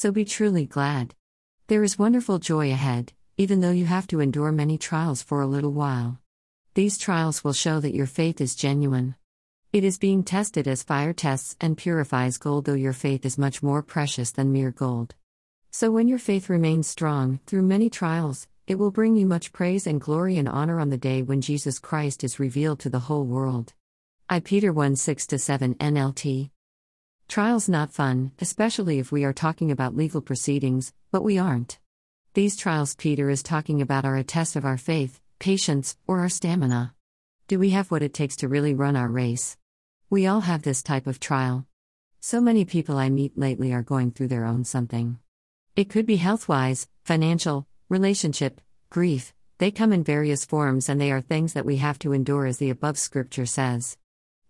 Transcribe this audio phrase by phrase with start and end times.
[0.00, 1.14] So be truly glad.
[1.66, 5.46] There is wonderful joy ahead, even though you have to endure many trials for a
[5.46, 6.18] little while.
[6.72, 9.14] These trials will show that your faith is genuine.
[9.74, 13.62] It is being tested as fire tests and purifies gold, though your faith is much
[13.62, 15.16] more precious than mere gold.
[15.70, 19.86] So, when your faith remains strong through many trials, it will bring you much praise
[19.86, 23.26] and glory and honor on the day when Jesus Christ is revealed to the whole
[23.26, 23.74] world.
[24.30, 26.52] I Peter 1 6 7 NLT.
[27.30, 31.78] Trials not fun, especially if we are talking about legal proceedings, but we aren't.
[32.34, 36.28] These trials Peter is talking about are a test of our faith, patience, or our
[36.28, 36.92] stamina.
[37.46, 39.56] Do we have what it takes to really run our race?
[40.10, 41.68] We all have this type of trial.
[42.18, 45.20] So many people I meet lately are going through their own something.
[45.76, 51.12] It could be health wise, financial, relationship, grief, they come in various forms and they
[51.12, 53.96] are things that we have to endure as the above scripture says.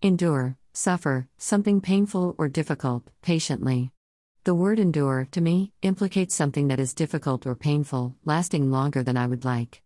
[0.01, 3.92] Endure, suffer, something painful or difficult, patiently.
[4.45, 9.16] The word endure, to me, implicates something that is difficult or painful, lasting longer than
[9.16, 9.83] I would like.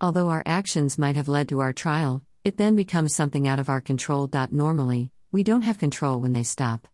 [0.00, 3.68] Although our actions might have led to our trial, it then becomes something out of
[3.68, 4.30] our control.
[4.50, 6.86] Normally, we don't have control when they stop.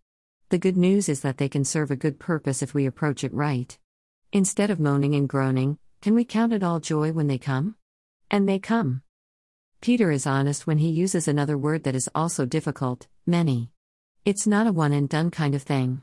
[0.49, 3.35] The good news is that they can serve a good purpose if we approach it
[3.35, 3.77] right.
[4.33, 7.77] Instead of moaning and groaning, can we count it all joy when they come?
[8.31, 9.03] And they come.
[9.83, 13.73] Peter is honest when he uses another word that is also difficult many.
[14.25, 16.03] It's not a one and done kind of thing.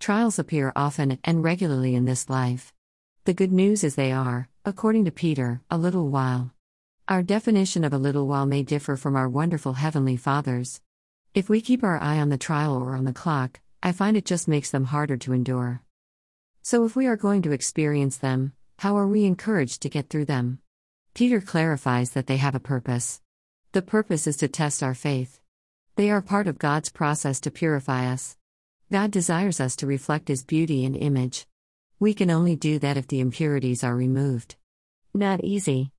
[0.00, 2.72] Trials appear often and regularly in this life.
[3.24, 6.50] The good news is they are, according to Peter, a little while.
[7.06, 10.80] Our definition of a little while may differ from our wonderful Heavenly Father's.
[11.32, 14.24] If we keep our eye on the trial or on the clock, I find it
[14.24, 15.80] just makes them harder to endure.
[16.62, 20.24] So, if we are going to experience them, how are we encouraged to get through
[20.24, 20.58] them?
[21.14, 23.20] Peter clarifies that they have a purpose.
[23.72, 25.40] The purpose is to test our faith.
[25.96, 28.38] They are part of God's process to purify us.
[28.90, 31.46] God desires us to reflect His beauty and image.
[32.00, 34.56] We can only do that if the impurities are removed.
[35.12, 35.92] Not easy.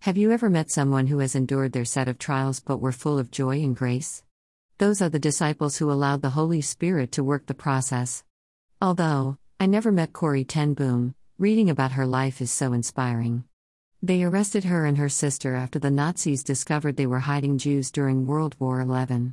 [0.00, 3.20] Have you ever met someone who has endured their set of trials but were full
[3.20, 4.24] of joy and grace?
[4.78, 8.24] Those are the disciples who allowed the Holy Spirit to work the process.
[8.82, 13.44] Although, I never met Corrie Ten Boom, reading about her life is so inspiring.
[14.02, 18.26] They arrested her and her sister after the Nazis discovered they were hiding Jews during
[18.26, 19.32] World War XI.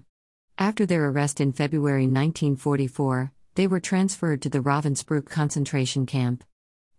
[0.57, 6.43] After their arrest in February 1944, they were transferred to the Ravensbrück concentration camp.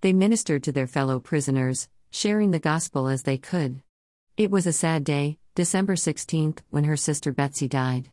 [0.03, 3.83] They ministered to their fellow prisoners, sharing the gospel as they could.
[4.37, 8.11] It was a sad day, December 16, when her sister Betsy died.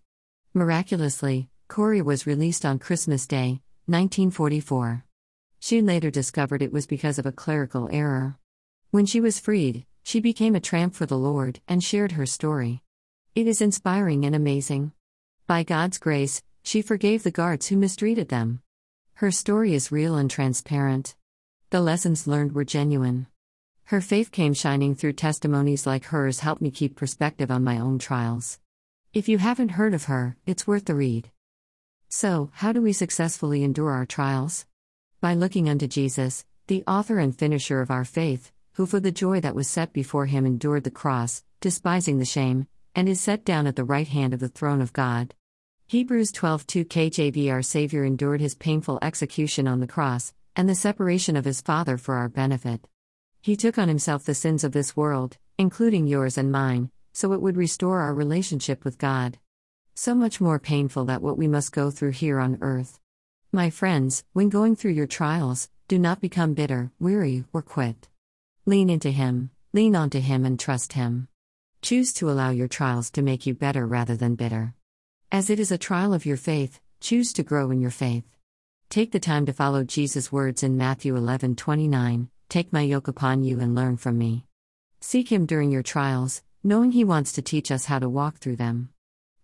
[0.53, 5.06] Miraculously, Corrie was released on Christmas Day, 1944.
[5.59, 8.38] She later discovered it was because of a clerical error.
[8.91, 12.84] When she was freed, she became a tramp for the Lord and shared her story.
[13.34, 14.91] It is inspiring and amazing.
[15.47, 18.62] By God's grace, she forgave the guards who mistreated them.
[19.13, 21.16] Her story is real and transparent.
[21.69, 23.28] The lessons learned were genuine.
[23.85, 27.97] Her faith came shining through testimonies like hers helped me keep perspective on my own
[27.97, 28.59] trials.
[29.13, 31.31] If you haven't heard of her, it's worth the read.
[32.09, 34.66] So, how do we successfully endure our trials?
[35.22, 39.39] By looking unto Jesus, the author and finisher of our faith, who for the joy
[39.41, 43.67] that was set before him endured the cross, despising the shame, and is set down
[43.67, 45.33] at the right hand of the throne of God.
[45.87, 51.35] Hebrews 12:2 KJV Our Savior endured his painful execution on the cross, and the separation
[51.35, 52.87] of his Father for our benefit.
[53.41, 57.41] He took on himself the sins of this world, including yours and mine, so it
[57.41, 59.38] would restore our relationship with God
[59.93, 62.99] so much more painful than what we must go through here on earth.
[63.51, 68.07] My friends, when going through your trials, do not become bitter, weary, or quit.
[68.67, 71.27] Lean into Him, lean onto Him, and trust Him.
[71.81, 74.75] Choose to allow your trials to make you better rather than bitter.
[75.31, 78.25] As it is a trial of your faith, choose to grow in your faith.
[78.89, 83.59] Take the time to follow Jesus' words in Matthew 11:29, "Take my yoke upon you
[83.59, 84.45] and learn from me."
[85.00, 88.57] Seek him during your trials, knowing he wants to teach us how to walk through
[88.57, 88.89] them.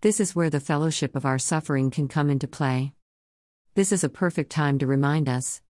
[0.01, 2.93] This is where the fellowship of our suffering can come into play.
[3.73, 5.61] This is a perfect time to remind us.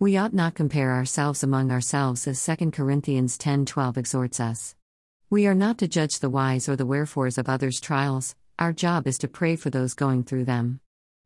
[0.00, 4.74] We ought not compare ourselves among ourselves as 2 Corinthians 10:12 exhorts us.
[5.28, 9.06] We are not to judge the whys or the wherefores of others' trials, our job
[9.06, 10.80] is to pray for those going through them.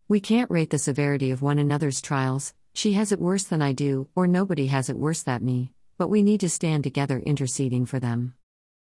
[0.08, 3.74] We can't rate the severity of one another's trials, she has it worse than I
[3.74, 7.86] do, or nobody has it worse than me, but we need to stand together interceding
[7.86, 8.34] for them.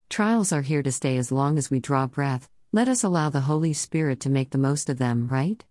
[0.10, 3.42] Trials are here to stay as long as we draw breath, let us allow the
[3.42, 5.64] Holy Spirit to make the most of them, right?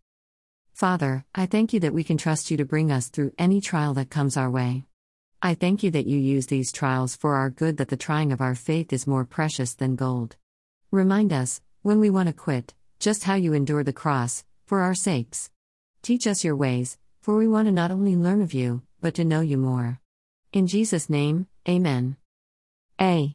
[0.73, 3.95] Father, I thank you that we can trust you to bring us through any trial
[3.95, 4.85] that comes our way.
[5.41, 8.41] I thank you that you use these trials for our good, that the trying of
[8.41, 10.37] our faith is more precious than gold.
[10.91, 14.95] Remind us, when we want to quit, just how you endure the cross, for our
[14.95, 15.51] sakes.
[16.01, 19.25] Teach us your ways, For we want to not only learn of you, but to
[19.25, 20.01] know you more.
[20.53, 22.17] In Jesus' name, Amen.
[23.01, 23.31] A.